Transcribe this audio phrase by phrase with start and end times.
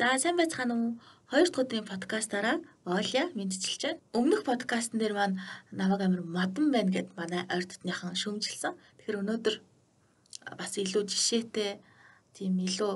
[0.00, 0.92] За сайн байцгаана уу?
[1.28, 2.56] Хоёр дахь өдрийн подкастаараа
[2.88, 4.00] Оля мэдчилж байна.
[4.16, 5.36] Өмнөх подкастн дээр маань
[5.76, 8.72] намайг амир модон байна гэд манай ойр дотныхан шөмжилсэн.
[8.96, 9.56] Тэгэхээр өнөөдөр
[10.56, 11.70] бас илүү жишээтэй
[12.32, 12.92] тийм илүү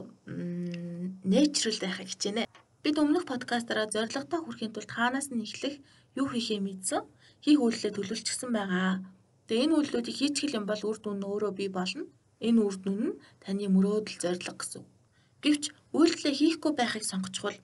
[1.28, 2.48] нэчрал байхыг хичээнэ.
[2.80, 5.76] Бид өмнөх подкастаараа зорилготой хүрэхийн тулд хаанаас нь эхлэх,
[6.16, 7.04] юу хийхээ мэдсэн,
[7.44, 9.04] хийх үйлдэлээ төлөвлөсөн байгаа.
[9.52, 12.08] Тэгээ энэ үйлдэлүүдийг хийчих юм бол үр дүн нь өөрөө бий болно.
[12.40, 14.84] Энэ үр дүн нь таны мөрөөдөл зорилго гэсэн.
[15.44, 15.64] Гэвч
[15.94, 17.56] үйлдэлээ хийхгүй байхыг сонгочвол,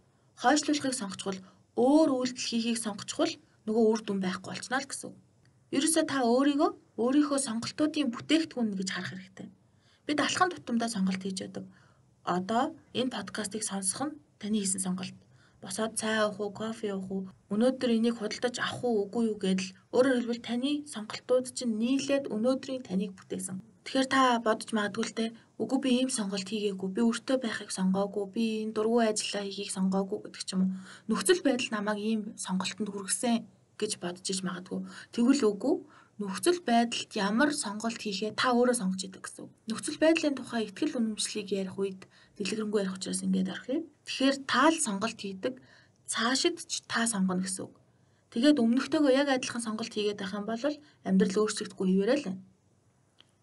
[0.42, 1.38] хойшлуулахыг сонгочвол,
[1.74, 3.32] өөр үйлдэл хийхийг сонгочвол
[3.66, 5.12] нөгөө үр дүн байхгүй болчихно л гэсэн.
[5.76, 6.70] Ерөөсөө та өөрийгөө
[7.02, 9.48] өөрийнхөө сонголтуудын бүтээгдэхүүн гэж харах хэрэгтэй.
[10.06, 11.64] Бид алхам тутамдаа сонголт хийж яадаг.
[12.36, 12.64] Одоо
[12.98, 15.16] энэ подкастыг сонсох нь таны хийсэн сонголт.
[15.62, 19.70] Босоод цай уух уу, кофе уух уу, өнөөдөр энийг худалдаж авах уу, үгүй юу гэдэл
[19.94, 23.58] өөрөөр хэлбэл таны сонголтууд чинь нийлээд өнөөдрийн таныг бүтээсэн.
[23.84, 25.26] Тэгэхээр та бодож магадгүй л те
[25.56, 30.18] үгүй би ийм сонголт хийгээгүй, би өөртөө байхыг сонгоогүй, би энэ дургүй ажиллаа хийхийг сонгоогүй
[30.24, 30.70] гэдэг ч юм уу.
[31.08, 33.44] Нөхцөл байдал намайг ийм сонголтонд хүргэсэн
[33.80, 34.80] гэж бодож иж магадгүй.
[35.16, 35.74] Тэгвэл үгүй
[36.20, 39.48] нөхцөл байдалд ямар сонголт хийхээ та өөрөө сонгож идэг гэсэн.
[39.72, 42.04] Нөхцөл байдлын тухай ихтгэл үнэмшлийг ярих үед
[42.36, 43.84] дэлгэрэнгүй ярих учраас ингэж орох юм.
[44.04, 45.54] Тэгэхээр таал сонголт хийдэг
[46.04, 47.74] цаашид ч та сонгоно гэсэн үг.
[48.36, 50.60] Тэгээд өмнөхтэйгөө яг адилхан сонголт хийгээд байх юм бол
[51.08, 52.42] амьдрал өөрчлөгдөхгүй хിവэрэ л байна.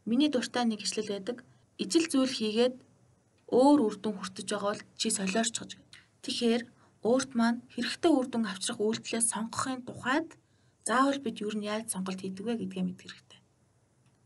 [0.10, 1.38] Миний дуртай нэг ишлэл байдаг.
[1.84, 2.76] Ижил зүйл хийгээд
[3.52, 5.72] өөр үр дүн хүртэж байгаа бол чи солиорч гэж.
[6.24, 6.64] Тэгэхээр
[7.04, 10.30] өөрт маань хэрэгтэй үр дүн авчрах үйлдэлээ сонгохын тухайд
[10.88, 13.40] заавал бид юу нь яаж сонголт хийдэг вэ гэдгээ мэдэх хэрэгтэй.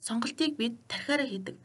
[0.08, 1.58] Сонголтыг бид тархиараа хийдэг.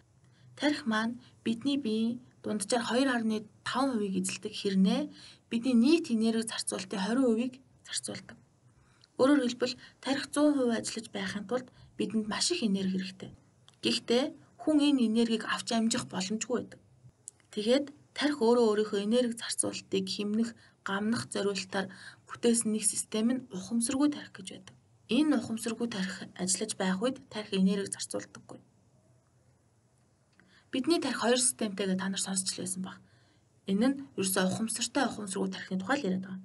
[0.56, 5.02] Тархи маань бидний биеийн дунджаар 2.5%-ийг эзэлдэг хэрнээ
[5.50, 7.54] бидний нийт энерги зарцуулалтын 20%-ийг
[7.86, 8.36] зарцуулдаг.
[9.20, 13.32] Өөрөөр хэлбэл тархи 100% ажиллаж байхын тулд бидэнд маш их энерги хэрэгтэй.
[13.84, 14.24] Гэхдээ
[14.62, 16.80] хүн энэ энергийг авч амжих боломжгүй байдаг.
[17.54, 20.50] Тэгээд тарих өөрөө өөрийнхөө энерги зарцуулалтыг хэмнэх,
[20.88, 21.86] гамнах зориулалтаар
[22.28, 24.76] бүтээсэн нэг систем нь ухамсаргүй тарих гэж байдаг.
[25.12, 28.58] Энэ ухамсаргүй тарих ажиллаж байх үед тарих энерги зарцуулдаггүй.
[30.72, 32.98] Бидний тарих хоёр системтэй гэж та нар сонсч л байсан баг.
[33.70, 36.42] Энэ нь ерөөсөө ухамсартай ухамсаргүй тарихны тухай л яриад байгаа.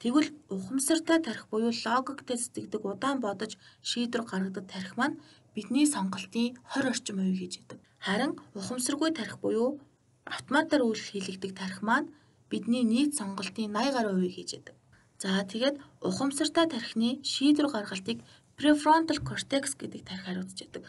[0.00, 3.52] Тэгвэл ухамсартай тарих буюу логиктэй сэтгэдэг удаан бодож
[3.88, 5.20] шийдвэр гаргадаг тарих маань
[5.60, 7.78] бидний сонголтын 20 орчим хувийг хийж идэг.
[8.00, 9.76] Харин ухамсаргүй тарих буюу
[10.24, 12.08] автоматар үйл хийлэгдэх тарих маань
[12.48, 14.76] бидний нийт сонголтын 80 гаруй хувийг хийж идэг.
[15.20, 18.24] За тэгээд ухамсартай тархины шийдвэр гаргалтыг
[18.56, 20.82] prefrontal cortex гэдэг тарих хариуцж яадаг.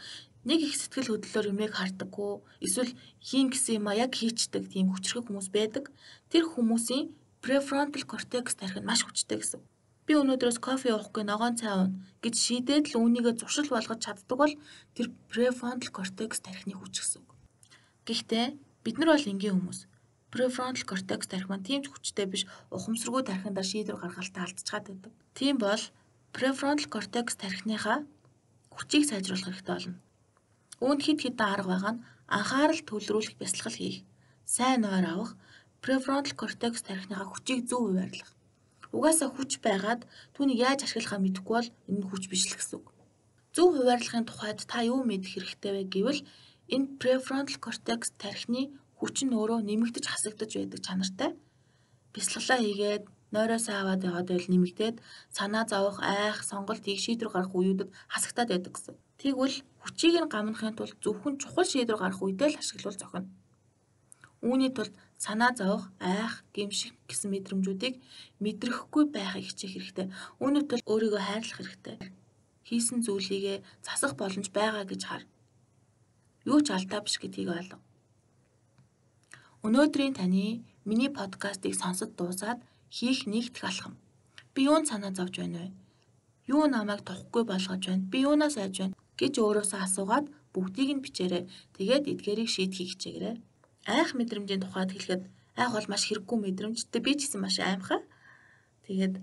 [0.48, 2.32] Нэг их сэтгэл хөдлөлөөр юмыг хардаггүй
[2.64, 5.92] эсвэл хийн гэсэн юм а яг хийчдэг тийм хүчрэх хүмүүс байдаг.
[6.32, 7.12] Тэр хүмүүсийн
[7.44, 9.60] prefrontal cortex тарих нь маш хүчтэй гэсэн.
[10.12, 14.52] Би өнөөдрөөс кофе уухгүй ногоон цай ууна гэж шийдээд л үүнийгээ зуршил болгож чаддаг бол
[14.92, 17.24] тэр prefrontal cortex тарихны хүч гэсэн.
[18.04, 18.46] Гэхдээ
[18.84, 19.80] бид нар бол энгийн хүмүүс.
[20.28, 25.12] Prefrontal cortex тарих маань тийм ч хүчтэй биш ухамсаргүй тарихандаа шийдвэр гаргалтаа алдчихад байдаг.
[25.32, 25.80] Тийм бол
[26.36, 28.04] prefrontal cortex тарихныхаа
[28.76, 29.96] хүчийг сайжруулах хэрэгтэй болно.
[30.84, 34.04] Үүнд хэд хэдэн арга байгаа нь анхаарал төвлөрүүлэх бясалгал хийх,
[34.44, 35.32] сайн нойр авах,
[35.80, 38.28] префронтал кортекс тархиныхаа хүчийг зөв хуваарлах.
[38.96, 40.04] Угаасаа хүч байгаад
[40.36, 42.86] түүнийг яаж ашиглахаа мэдэхгүй бол энэ нь хүч биш л гэсэн үг.
[43.56, 46.20] Зөв хуваарлахын тухайд та юу мэдэх хэрэгтэй вэ гэвэл
[46.74, 48.62] энэ префронтал кортекс тархины
[49.00, 51.30] хүч нь өөрөө нэмэгдэж хасагдаж байдаг чанартай.
[52.12, 54.96] Бясалгалаа хийгээд нойроосоо аваад яваад байл нэмэгдээд
[55.36, 58.94] санаа зовох, айх, сонголт хийх шийдвэр гаргах үеүүдэд хасагтаад байдаг гэсэн.
[59.20, 63.28] Тэгвэл хүчийг нь гамнахын тулд зөвхөн чухал шийдвэр гаргах үедээ л ашиглавал зохино.
[64.42, 64.90] Үүний тулд
[65.22, 67.94] санаа зовох, айх, гэмших гэсэн мэдрэмжүүдийг
[68.42, 70.06] мэдрэхгүй байхыг хичээх хэрэгтэй.
[70.42, 71.96] Үүнийд бол өөрийгөө хайрлах хэрэгтэй.
[72.66, 75.22] Хийсэн зүйлийгээ засах боломж байгаа гэж хар.
[76.42, 77.78] Юу ч алдаа биш гэдгийг ойлго.
[79.62, 82.58] Өнөөдрийн таны миний подкастыг сонсод дуусаад
[82.90, 83.94] хийх нэгдэх алхам.
[84.54, 85.70] Би юунд санаа зовж байна вэ?
[86.50, 88.10] Юу намайг тухгүй болгож байна?
[88.10, 91.46] Би юунаас айж байна гэж өөрөөсөө асуугаад бүгдийг нь бичээрэй.
[91.78, 93.36] Тэгээд эдгээрийг шийдэхийг хичээгээрэй
[93.86, 95.22] айх мэдрэмжийн тухайд хэлэхэд
[95.56, 98.00] айх бол маш хэрэггүй мэдрэмжтэй би ч гэсэн маш аимхаа.
[98.86, 99.14] Тэгээд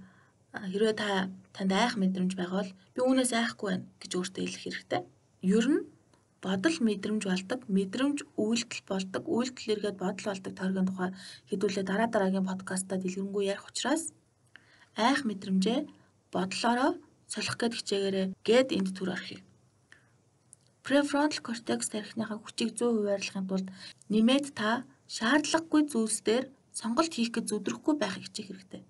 [0.54, 5.02] хэрвээ та танд айх мэдрэмж байвал би үүнээс айхгүй байна гэж өөртөө хэлэх хэрэгтэй.
[5.46, 5.82] Ер нь
[6.42, 11.10] бодол мэдрэмж болдог, мэдрэмж үйлдэл болдог, үйлдэл эргээд бодол болдог тойргийн тухай
[11.50, 14.04] хэдүүлээ дараа дараагийн подкастаа дэлгэрэнгүй ярих учраас
[14.96, 15.80] айх мэдрэмжээ
[16.34, 16.92] бодлороо
[17.28, 19.40] солих гээд хичээгээрэй гэд энд төр орхив.
[20.90, 23.68] Prefrontal cortex тархиныхаа хүчийг 100% хуваарлахын тулд
[24.10, 28.82] нэмээд та шаардлагагүй зүйлс дээр сонголт хийх гэж зүдрэхгүй байхыг хичээх хэрэгтэй.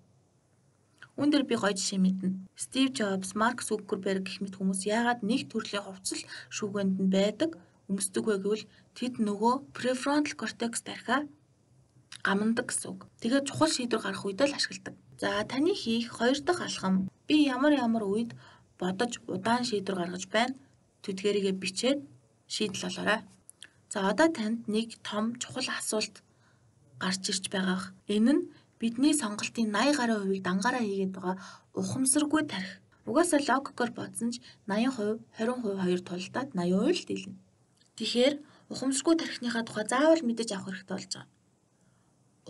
[1.20, 2.40] Үүн дээр би гоё жишээ мэднэ.
[2.56, 7.60] Стив Джобс, Марк Зукерберг гэх мэт хүмүүс яагаад нэг төрлийн хувцас шүүгэнд нь байдаг
[7.92, 8.64] өмсдөг вэ гэвэл
[8.96, 11.28] тэд нөгөө prefrontal cortex тархиа
[12.24, 13.00] гамнадаг гэсэн үг.
[13.20, 14.96] Тэгээд чухал шийдвэр гаргах үед л ашигладаг.
[15.20, 18.30] За таны хийх хоёр дахь алхам би ямар ямар үед
[18.80, 20.56] бодож удаан шийдвэр гаргаж байна.
[21.04, 22.00] Тэдгээрийгэ бичээд
[22.54, 23.20] шийдэл олоорой.
[23.92, 26.22] За одоо танд нэг том чухал асуулт
[27.02, 27.84] гарч ирж байгаах.
[28.14, 28.42] Энэ нь
[28.80, 31.36] бидний сонголтын 80 гаруй хувийг дангаараа хийгээд байгаа
[31.80, 32.72] ухамсаргүй тарих.
[33.08, 34.36] Угаасаа логикоор бодсон ч
[34.68, 37.36] 80%, 20% хоёр тулдаад 80% л дийлнэ.
[37.96, 38.34] Тэгэхээр
[38.72, 41.28] ухамсаргүй тархиныхаа тухай заавал мэдэж авах хэрэгтэй болж байгаа.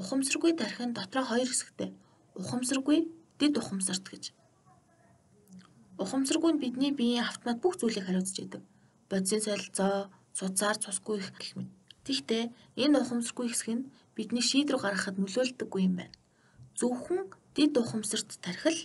[0.00, 1.90] Ухамсаргүй тархи нь дотроо хоёр хэсэгтэй.
[2.40, 2.98] Ухамсаргүй,
[3.38, 4.24] дэд ухамсарт гэж.
[6.02, 8.62] Ухамсаргүй нь бидний биеийн автомат бүх зүйлийг хариуцж идэг.
[9.10, 11.70] Бодисын солилцоо, судсаар цусгүй их гэх мэт.
[12.08, 12.44] Тэгтээ
[12.82, 16.16] энэ ухамсаргүй хэсэг нь бидний шийдвэр гаргахад нөлөөлдөггүй юм байна.
[16.78, 18.80] Зөвхөн дэд ухамсарт тархил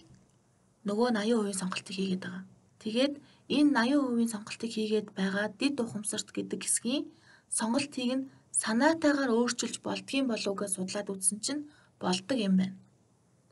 [0.83, 2.43] нөгөө 80% сонголтыг хийгээд байгаа.
[2.83, 3.13] Тэгээд
[3.57, 7.05] энэ 80% сонголтыг хийгээд байгаа дэд ухамсарт гэдэг хэсгийн
[7.47, 8.27] сонголтыг нь
[8.61, 11.63] санаатайгаар өөрчилж болдгийн болов гэж судлаад үзсэн чинь
[12.03, 12.75] болдог юм байна.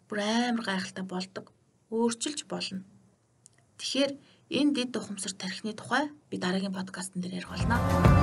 [0.08, 1.46] Бүр амар гайхалтай болдог.
[1.96, 2.84] Өөрчилж болно.
[3.84, 4.12] Тэгэхээр
[4.64, 8.23] энэ дэд ухамсар тархины тухай би дараагийн подкастн дээр ярих болно.